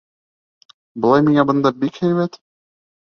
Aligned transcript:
Былай 1.05 1.25
миңә 1.27 1.45
бында 1.51 1.73
бик 1.85 2.01
һәйбәт. 2.07 2.41